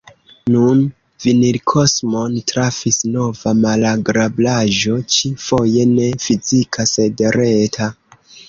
[0.51, 0.79] Nun
[1.25, 7.95] Vinilkosmon trafis nova malagrablaĵo, ĉi-foje ne fizika sed reta.